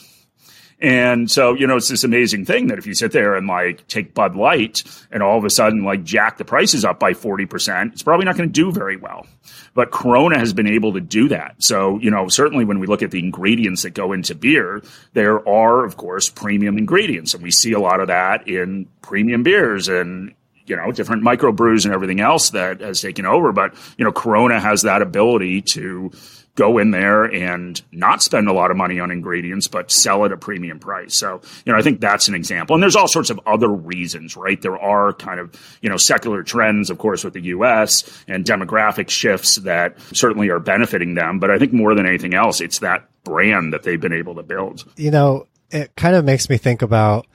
[0.82, 3.86] And so, you know, it's this amazing thing that if you sit there and like
[3.88, 7.92] take Bud Light and all of a sudden like jack the prices up by 40%,
[7.92, 9.28] it's probably not going to do very well.
[9.74, 11.56] But Corona has been able to do that.
[11.60, 14.82] So, you know, certainly when we look at the ingredients that go into beer,
[15.14, 17.34] there are, of course, premium ingredients.
[17.34, 20.34] And we see a lot of that in premium beers and
[20.66, 23.52] you know, different microbrews and everything else that has taken over.
[23.52, 26.12] But, you know, Corona has that ability to
[26.60, 30.34] go in there and not spend a lot of money on ingredients, but sell at
[30.34, 31.16] a premium price.
[31.16, 32.76] So, you know, I think that's an example.
[32.76, 34.62] And there's all sorts of other reasons, right?
[34.62, 38.04] There are kind of, you know, secular trends, of course, with the U.S.
[38.28, 41.40] and demographic shifts that certainly are benefiting them.
[41.40, 44.44] But I think more than anything else, it's that brand that they've been able to
[44.44, 44.84] build.
[44.98, 47.26] You know, it kind of makes me think about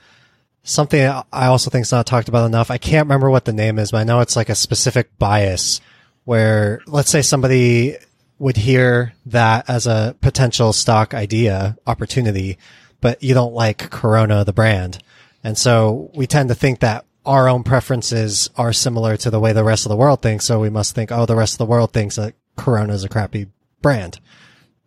[0.61, 2.69] something I also think is not talked about enough.
[2.69, 5.81] I can't remember what the name is, but I know it's like a specific bias
[6.25, 7.97] where let's say somebody
[8.37, 12.57] would hear that as a potential stock idea opportunity,
[13.01, 15.01] but you don't like Corona, the brand.
[15.43, 19.53] And so we tend to think that our own preferences are similar to the way
[19.53, 20.45] the rest of the world thinks.
[20.45, 23.09] So we must think, oh, the rest of the world thinks that Corona is a
[23.09, 23.47] crappy
[23.81, 24.19] brand.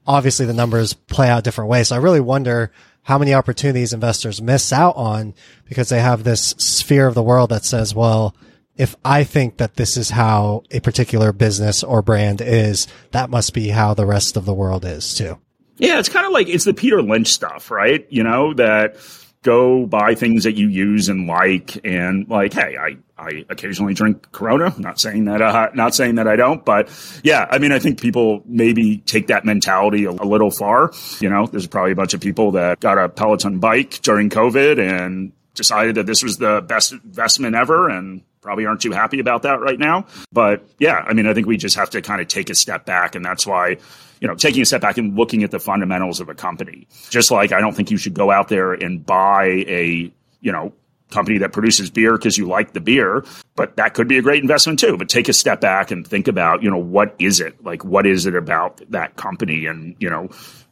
[0.06, 1.88] Obviously the numbers play out different ways.
[1.88, 5.34] So I really wonder how many opportunities investors miss out on
[5.66, 8.34] because they have this sphere of the world that says, well,
[8.78, 13.52] if I think that this is how a particular business or brand is, that must
[13.52, 15.38] be how the rest of the world is too.
[15.76, 18.06] Yeah, it's kind of like it's the Peter Lynch stuff, right?
[18.08, 18.96] You know, that
[19.42, 24.30] go buy things that you use and like and like hey i i occasionally drink
[24.32, 26.90] corona not saying that uh, not saying that i don't but
[27.22, 31.30] yeah i mean i think people maybe take that mentality a, a little far you
[31.30, 35.32] know there's probably a bunch of people that got a peloton bike during covid and
[35.54, 39.60] decided that this was the best investment ever and probably aren't too happy about that
[39.60, 40.06] right now.
[40.32, 42.84] But yeah, I mean, I think we just have to kind of take a step
[42.84, 43.14] back.
[43.14, 43.76] And that's why,
[44.20, 46.86] you know, taking a step back and looking at the fundamentals of a company.
[47.10, 50.72] Just like I don't think you should go out there and buy a, you know,
[51.10, 53.24] company that produces beer because you like the beer,
[53.56, 54.96] but that could be a great investment too.
[54.96, 57.64] But take a step back and think about, you know, what is it?
[57.64, 59.66] Like, what is it about that company?
[59.66, 60.28] And, you know,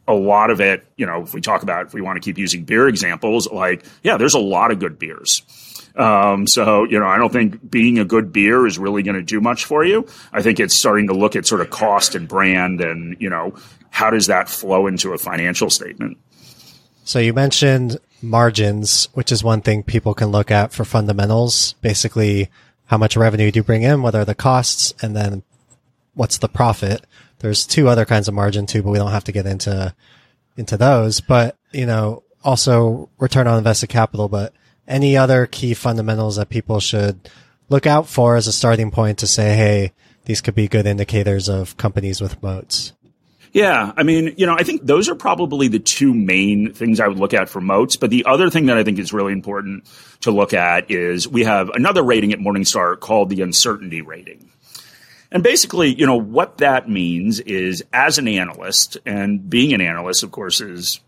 [0.07, 2.37] a lot of it, you know, if we talk about, if we want to keep
[2.37, 5.41] using beer examples, like, yeah, there's a lot of good beers.
[5.97, 9.23] Um, so, you know, I don't think being a good beer is really going to
[9.23, 10.07] do much for you.
[10.31, 13.55] I think it's starting to look at sort of cost and brand and, you know,
[13.89, 16.17] how does that flow into a financial statement?
[17.03, 21.73] So you mentioned margins, which is one thing people can look at for fundamentals.
[21.81, 22.49] Basically,
[22.85, 24.03] how much revenue do you bring in?
[24.03, 24.93] What are the costs?
[25.01, 25.41] And then
[26.13, 27.05] what's the profit?
[27.39, 29.95] There's two other kinds of margin too, but we don't have to get into,
[30.57, 31.21] into those.
[31.21, 34.53] But, you know, also return on invested capital, but
[34.87, 37.29] any other key fundamentals that people should
[37.69, 39.93] look out for as a starting point to say, Hey,
[40.25, 42.93] these could be good indicators of companies with moats.
[43.53, 47.07] Yeah, I mean, you know, I think those are probably the two main things I
[47.07, 47.95] would look at for moats.
[47.95, 49.89] But the other thing that I think is really important
[50.21, 54.49] to look at is we have another rating at Morningstar called the uncertainty rating.
[55.31, 60.23] And basically, you know, what that means is as an analyst, and being an analyst,
[60.23, 60.99] of course, is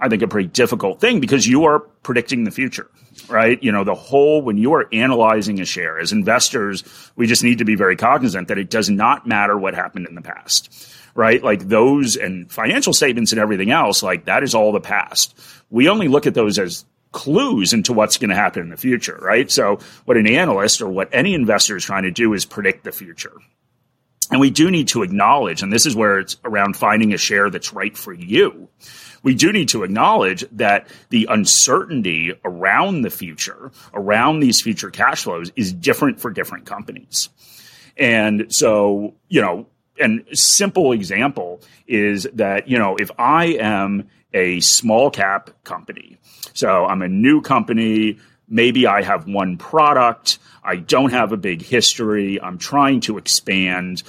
[0.00, 2.90] I think, a pretty difficult thing because you are predicting the future,
[3.28, 3.62] right?
[3.62, 6.84] You know, the whole, when you are analyzing a share as investors,
[7.16, 10.14] we just need to be very cognizant that it does not matter what happened in
[10.14, 11.42] the past, right?
[11.42, 15.38] Like those and financial statements and everything else, like that is all the past.
[15.68, 19.18] We only look at those as clues into what's going to happen in the future,
[19.20, 19.50] right?
[19.50, 22.92] So what an analyst or what any investor is trying to do is predict the
[22.92, 23.32] future.
[24.30, 27.50] And we do need to acknowledge, and this is where it's around finding a share
[27.50, 28.68] that's right for you
[29.22, 35.24] we do need to acknowledge that the uncertainty around the future, around these future cash
[35.24, 37.28] flows is different for different companies.
[37.96, 39.66] And so, you know,
[39.98, 46.16] and simple example is that, you know, if I am a small cap company,
[46.54, 51.62] so I'm a new company, maybe I have one product, I don't have a big
[51.62, 54.02] history, I'm trying to expand.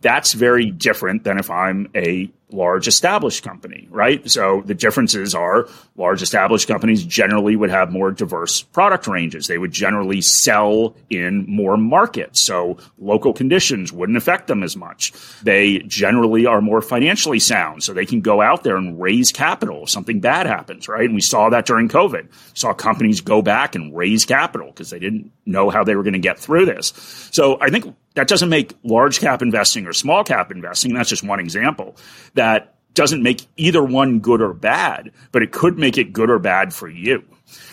[0.00, 4.28] That's very different than if I'm a large established company, right?
[4.30, 9.46] So the differences are large established companies generally would have more diverse product ranges.
[9.46, 12.40] They would generally sell in more markets.
[12.40, 15.12] So local conditions wouldn't affect them as much.
[15.42, 17.82] They generally are more financially sound.
[17.82, 21.04] So they can go out there and raise capital if something bad happens, right?
[21.04, 22.28] And we saw that during COVID.
[22.54, 26.14] Saw companies go back and raise capital because they didn't know how they were going
[26.14, 26.92] to get through this.
[27.32, 30.94] So I think that doesn't make large cap investing or small cap investing.
[30.94, 31.96] That's just one example.
[32.34, 36.38] That doesn't make either one good or bad, but it could make it good or
[36.38, 37.24] bad for you.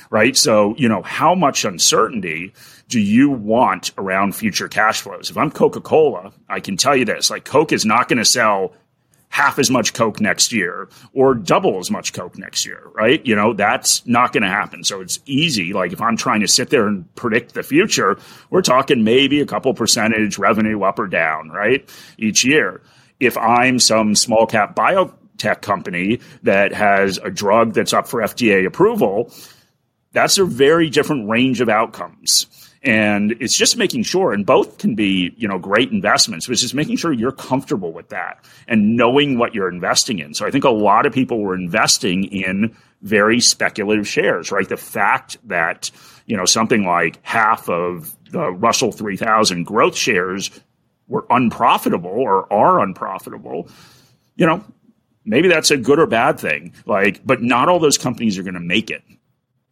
[0.09, 0.35] Right.
[0.35, 2.53] So, you know, how much uncertainty
[2.89, 5.29] do you want around future cash flows?
[5.29, 8.25] If I'm Coca Cola, I can tell you this like, Coke is not going to
[8.25, 8.73] sell
[9.29, 13.25] half as much Coke next year or double as much Coke next year, right?
[13.25, 14.83] You know, that's not going to happen.
[14.83, 15.71] So it's easy.
[15.71, 19.45] Like if I'm trying to sit there and predict the future, we're talking maybe a
[19.45, 21.89] couple percentage revenue up or down, right?
[22.17, 22.81] Each year.
[23.21, 28.65] If I'm some small cap biotech company that has a drug that's up for FDA
[28.65, 29.31] approval,
[30.11, 32.47] that's a very different range of outcomes.
[32.83, 36.73] And it's just making sure, and both can be, you know, great investments, it's just
[36.73, 40.33] making sure you're comfortable with that and knowing what you're investing in.
[40.33, 44.67] So I think a lot of people were investing in very speculative shares, right?
[44.67, 45.91] The fact that,
[46.25, 50.49] you know, something like half of the Russell 3000 growth shares
[51.07, 53.69] were unprofitable or are unprofitable,
[54.35, 54.63] you know,
[55.25, 56.73] maybe that's a good or bad thing.
[56.85, 59.03] Like, but not all those companies are going to make it.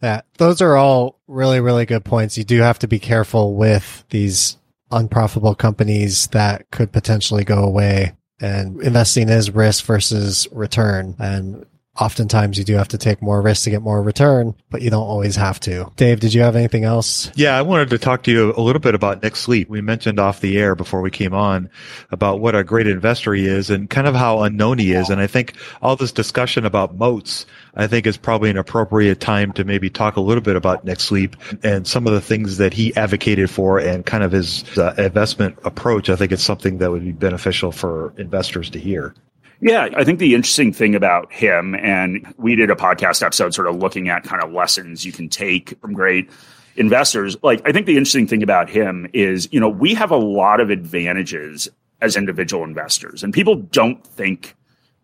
[0.02, 2.38] That those are all really, really good points.
[2.38, 4.58] You do have to be careful with these
[4.92, 8.16] unprofitable companies that could potentially go away.
[8.40, 11.16] And investing is risk versus return.
[11.20, 11.66] And
[12.00, 15.04] oftentimes you do have to take more risk to get more return, but you don't
[15.04, 15.92] always have to.
[15.96, 17.32] Dave, did you have anything else?
[17.36, 19.70] Yeah, I wanted to talk to you a little bit about Nick Sleep.
[19.70, 21.70] We mentioned off the air before we came on
[22.12, 25.10] about what a great investor he is and kind of how unknown he is.
[25.10, 27.46] And I think all this discussion about moats,
[27.76, 31.00] I think is probably an appropriate time to maybe talk a little bit about Nick
[31.00, 34.94] Sleep and some of the things that he advocated for and kind of his uh,
[34.98, 36.10] investment approach.
[36.10, 39.14] I think it's something that would be beneficial for investors to hear.
[39.62, 43.68] Yeah, I think the interesting thing about him, and we did a podcast episode sort
[43.68, 46.30] of looking at kind of lessons you can take from great
[46.78, 47.36] investors.
[47.44, 50.62] Like, I think the interesting thing about him is, you know, we have a lot
[50.62, 51.68] of advantages
[52.00, 54.56] as individual investors, and people don't think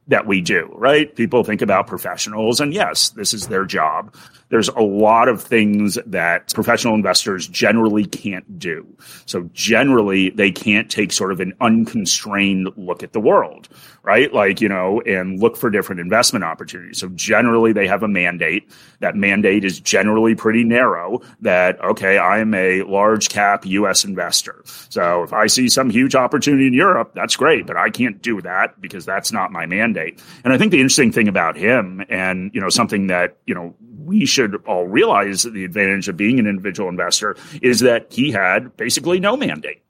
[0.07, 1.13] that we do, right?
[1.15, 4.15] People think about professionals, and yes, this is their job.
[4.49, 8.85] There's a lot of things that professional investors generally can't do.
[9.25, 13.67] So generally, they can't take sort of an unconstrained look at the world,
[14.03, 14.31] right?
[14.31, 16.99] Like, you know, and look for different investment opportunities.
[16.99, 18.69] So generally, they have a mandate.
[18.99, 24.61] That mandate is generally pretty narrow that, okay, I am a large cap US investor.
[24.89, 28.41] So if I see some huge opportunity in Europe, that's great, but I can't do
[28.41, 30.21] that because that's not my mandate.
[30.43, 33.75] And I think the interesting thing about him and, you know, something that, you know,
[34.05, 38.75] we should all realize the advantage of being an individual investor is that he had
[38.77, 39.81] basically no mandate.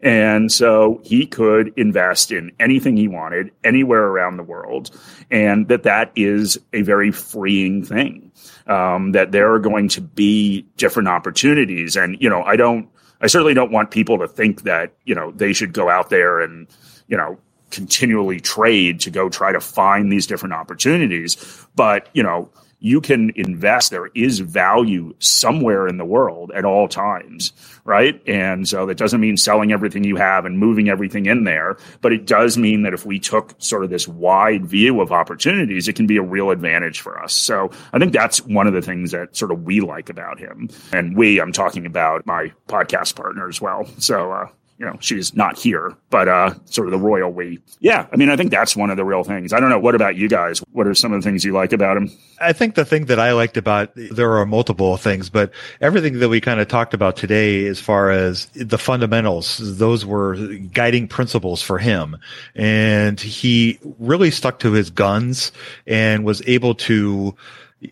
[0.00, 4.90] And so he could invest in anything he wanted anywhere around the world.
[5.30, 8.30] And that that is a very freeing thing.
[8.66, 11.96] Um, that there are going to be different opportunities.
[11.96, 12.88] And, you know, I don't,
[13.20, 16.40] I certainly don't want people to think that, you know, they should go out there
[16.40, 16.66] and,
[17.08, 17.38] you know,
[17.70, 21.66] continually trade to go try to find these different opportunities.
[21.74, 22.50] But, you know,
[22.84, 23.90] you can invest.
[23.90, 27.50] There is value somewhere in the world at all times,
[27.84, 28.20] right?
[28.28, 32.12] And so that doesn't mean selling everything you have and moving everything in there, but
[32.12, 35.96] it does mean that if we took sort of this wide view of opportunities, it
[35.96, 37.32] can be a real advantage for us.
[37.32, 40.68] So I think that's one of the things that sort of we like about him.
[40.92, 43.86] And we, I'm talking about my podcast partner as well.
[43.96, 44.48] So, uh,
[44.78, 47.60] you know, she's not here, but uh, sort of the royal we.
[47.78, 49.52] Yeah, I mean, I think that's one of the real things.
[49.52, 49.78] I don't know.
[49.78, 50.60] What about you guys?
[50.72, 52.10] What are some of the things you like about him?
[52.40, 56.28] I think the thing that I liked about there are multiple things, but everything that
[56.28, 60.36] we kind of talked about today, as far as the fundamentals, those were
[60.72, 62.16] guiding principles for him,
[62.56, 65.52] and he really stuck to his guns
[65.86, 67.36] and was able to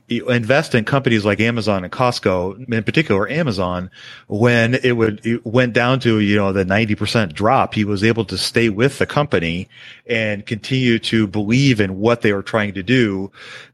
[0.09, 3.90] invest in companies like Amazon and Costco, in particular Amazon,
[4.26, 8.05] when it would it went down to you know the ninety percent drop, he was
[8.05, 9.68] able to stay with the company
[10.07, 13.30] and continue to believe in what they were trying to do,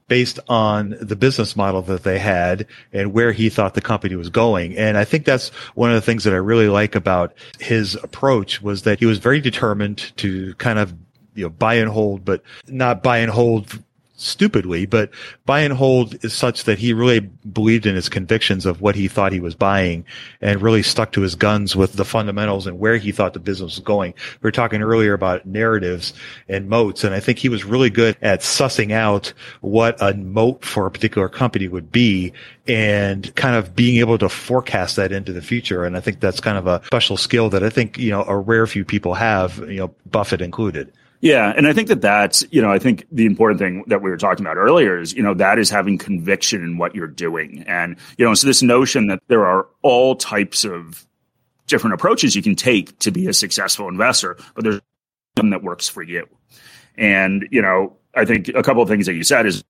[0.09, 4.31] based on the business model that they had and where he thought the company was
[4.31, 4.77] going.
[4.77, 8.61] And I think that's one of the things that I really like about his approach
[8.63, 10.95] was that he was very determined to kind of
[11.35, 13.83] you know buy and hold, but not buy and hold
[14.19, 15.11] stupidly, but
[15.47, 19.09] buy and hold is such that he really believed in his convictions of what he
[19.09, 20.05] thought he was buying
[20.41, 23.77] and really stuck to his guns with the fundamentals and where he thought the business
[23.77, 24.13] was going.
[24.43, 26.13] We were talking earlier about narratives
[26.49, 30.65] and moats, and I think he was really good at sussing out what a moat
[30.65, 32.33] for a particular company would be
[32.67, 35.85] and kind of being able to forecast that into the future.
[35.85, 38.37] And I think that's kind of a special skill that I think, you know, a
[38.37, 40.93] rare few people have, you know, Buffett included.
[41.21, 44.11] Yeah, and I think that that's you know I think the important thing that we
[44.11, 47.65] were talking about earlier is you know that is having conviction in what you're doing,
[47.67, 51.07] and you know so this notion that there are all types of
[51.67, 54.81] different approaches you can take to be a successful investor, but there's
[55.37, 56.29] one that works for you,
[56.97, 59.65] and you know I think a couple of things that you said is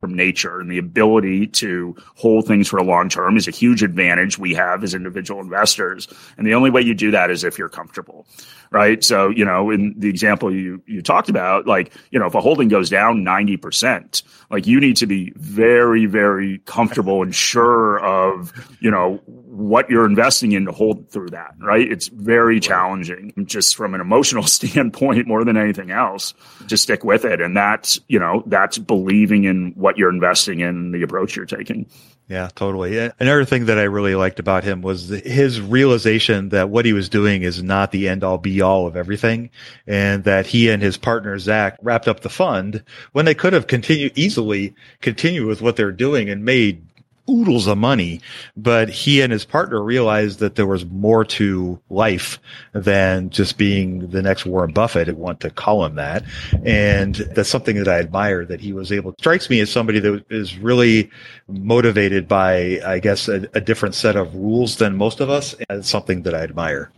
[0.00, 3.82] from nature and the ability to hold things for a long term is a huge
[3.82, 6.08] advantage we have as individual investors.
[6.38, 8.26] And the only way you do that is if you're comfortable,
[8.70, 9.02] right?
[9.02, 12.40] So, you know, in the example you, you talked about, like, you know, if a
[12.40, 18.52] holding goes down 90%, like you need to be very, very comfortable and sure of,
[18.80, 21.90] you know, what you're investing in to hold through that, right?
[21.90, 26.32] It's very challenging just from an emotional standpoint more than anything else
[26.68, 27.40] to stick with it.
[27.40, 31.86] And that's, you know, that's believing in what you're investing in, the approach you're taking.
[32.30, 32.96] Yeah, totally.
[33.18, 37.08] Another thing that I really liked about him was his realization that what he was
[37.08, 39.50] doing is not the end all be all of everything
[39.84, 43.66] and that he and his partner, Zak, wrapped up the fund when they could have
[43.66, 46.86] continued easily continue with what they're doing and made
[47.28, 48.20] oodles of money,
[48.56, 52.38] but he and his partner realized that there was more to life
[52.72, 55.08] than just being the next Warren Buffett.
[55.08, 56.24] I want to call him that.
[56.64, 60.24] And that's something that I admire that he was able, strikes me as somebody that
[60.30, 61.10] is really
[61.48, 65.54] motivated by, I guess, a, a different set of rules than most of us.
[65.68, 66.90] And it's something that I admire.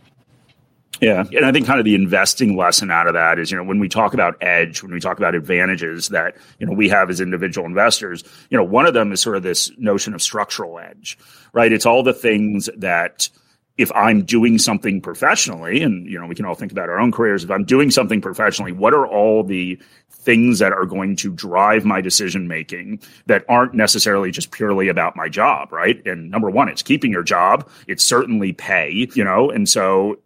[1.01, 1.25] Yeah.
[1.31, 3.79] And I think kind of the investing lesson out of that is, you know, when
[3.79, 7.19] we talk about edge, when we talk about advantages that, you know, we have as
[7.19, 11.17] individual investors, you know, one of them is sort of this notion of structural edge,
[11.51, 11.71] right?
[11.73, 13.27] It's all the things that
[13.75, 17.11] if I'm doing something professionally, and, you know, we can all think about our own
[17.11, 17.43] careers.
[17.43, 19.81] If I'm doing something professionally, what are all the
[20.11, 25.15] things that are going to drive my decision making that aren't necessarily just purely about
[25.15, 26.05] my job, right?
[26.05, 27.67] And number one, it's keeping your job.
[27.87, 30.19] It's certainly pay, you know, and so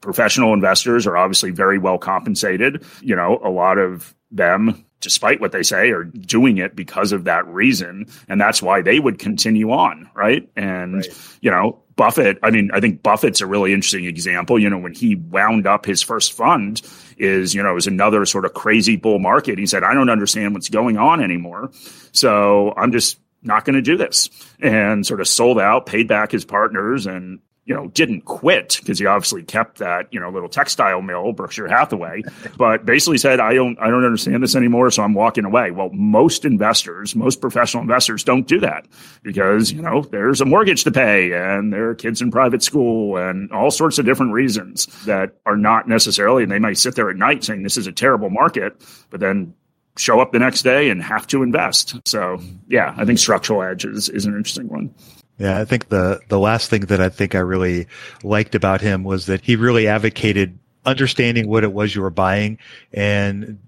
[0.00, 2.84] professional investors are obviously very well compensated.
[3.00, 7.24] You know, a lot of them, despite what they say, are doing it because of
[7.24, 8.06] that reason.
[8.28, 10.10] And that's why they would continue on.
[10.14, 10.48] Right.
[10.56, 11.38] And, right.
[11.40, 14.58] you know, Buffett, I mean, I think Buffett's a really interesting example.
[14.58, 16.80] You know, when he wound up his first fund
[17.18, 19.58] is, you know, it was another sort of crazy bull market.
[19.58, 21.70] He said, I don't understand what's going on anymore.
[22.12, 24.30] So I'm just not going to do this
[24.60, 27.40] and sort of sold out, paid back his partners and
[27.70, 31.68] you know, didn't quit because he obviously kept that, you know, little textile mill, Berkshire
[31.68, 32.24] Hathaway,
[32.56, 34.90] but basically said, I don't, I don't understand this anymore.
[34.90, 35.70] So I'm walking away.
[35.70, 38.88] Well, most investors, most professional investors don't do that
[39.22, 43.16] because, you know, there's a mortgage to pay and there are kids in private school
[43.16, 47.08] and all sorts of different reasons that are not necessarily, and they might sit there
[47.08, 49.54] at night saying this is a terrible market, but then
[49.96, 51.94] show up the next day and have to invest.
[52.04, 54.92] So yeah, I think structural edge is, is an interesting one.
[55.40, 57.86] Yeah, I think the the last thing that I think I really
[58.22, 62.58] liked about him was that he really advocated understanding what it was you were buying
[62.92, 63.58] and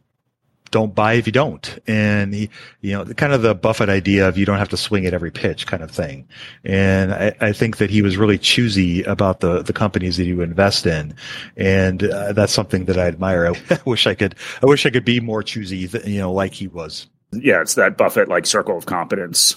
[0.70, 1.79] don't buy if you don't.
[1.87, 2.51] And he,
[2.81, 5.31] you know, kind of the Buffett idea of you don't have to swing at every
[5.31, 6.27] pitch kind of thing.
[6.64, 10.41] And I, I think that he was really choosy about the, the companies that you
[10.41, 11.14] invest in.
[11.57, 13.55] And uh, that's something that I admire.
[13.70, 16.68] I wish I could, I wish I could be more choosy, you know, like he
[16.68, 17.07] was.
[17.33, 17.61] Yeah.
[17.61, 19.57] It's that Buffett like circle of competence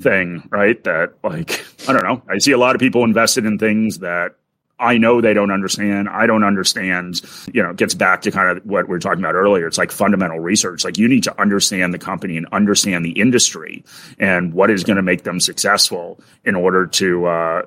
[0.00, 0.82] thing, right?
[0.84, 2.22] That like I don't know.
[2.28, 4.36] I see a lot of people invested in things that
[4.82, 6.08] I know they don't understand.
[6.08, 7.20] I don't understand.
[7.52, 9.66] You know, it gets back to kind of what we are talking about earlier.
[9.66, 10.84] It's like fundamental research.
[10.84, 13.84] Like you need to understand the company and understand the industry
[14.18, 17.62] and what is going to make them successful in order to, uh,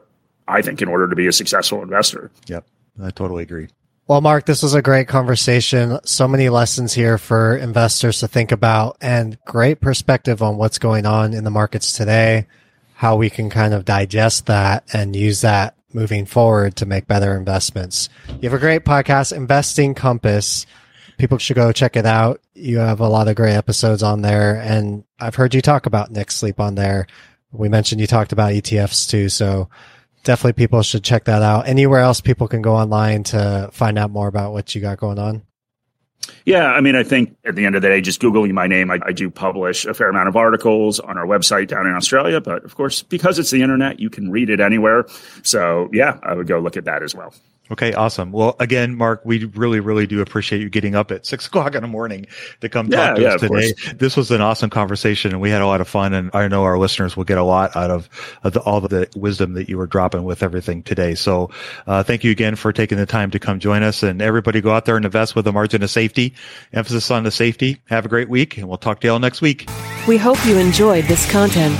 [0.47, 2.31] I think, in order to be a successful investor.
[2.47, 2.67] Yep.
[3.01, 3.69] I totally agree.
[4.07, 5.97] Well, Mark, this was a great conversation.
[6.05, 11.07] So many lessons here for investors to think about and great perspective on what's going
[11.07, 12.45] on in the markets today,
[12.93, 17.35] how we can kind of digest that and use that moving forward to make better
[17.35, 18.09] investments.
[18.27, 20.67] You have a great podcast, Investing Compass.
[21.17, 22.41] People should go check it out.
[22.53, 24.61] You have a lot of great episodes on there.
[24.61, 27.07] And I've heard you talk about Nick Sleep on there.
[27.51, 29.29] We mentioned you talked about ETFs too.
[29.29, 29.67] So
[30.25, 31.67] definitely people should check that out.
[31.67, 35.17] Anywhere else people can go online to find out more about what you got going
[35.17, 35.43] on?
[36.43, 38.89] Yeah, I mean, I think at the end of the day, just Googling my name,
[38.89, 42.41] I, I, do publish a fair amount of articles on our website down in Australia.
[42.41, 45.05] But of course, because it's the internet, you can read it anywhere.
[45.43, 47.33] So yeah, I would go look at that as well.
[47.71, 48.31] Okay, awesome.
[48.31, 51.81] Well, again, Mark, we really, really do appreciate you getting up at six o'clock in
[51.81, 52.27] the morning
[52.61, 53.73] to come Yeah, talk to yeah, us today.
[53.73, 53.93] course.
[53.93, 56.63] This was an awesome conversation and we had a lot of fun and I know
[56.63, 58.07] our listeners will get a lot out of,
[58.43, 61.15] of the, all the wisdom that you were dropping with everything today.
[61.15, 61.49] So,
[61.87, 64.71] uh, thank you again for taking the time to come join us and everybody go
[64.71, 66.33] out there and invest with a margin of safety,
[66.73, 67.81] emphasis on the safety.
[67.85, 69.67] Have a great week and we'll talk to you all next week.
[70.07, 71.79] We hope you enjoyed this content.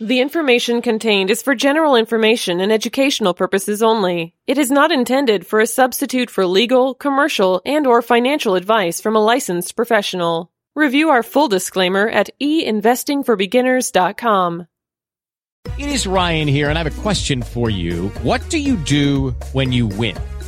[0.00, 4.32] The information contained is for general information and educational purposes only.
[4.46, 9.16] It is not intended for a substitute for legal, commercial, and or financial advice from
[9.16, 10.52] a licensed professional.
[10.76, 14.68] Review our full disclaimer at einvestingforbeginners.com.
[15.76, 18.10] It is Ryan here, and I have a question for you.
[18.22, 20.16] What do you do when you win?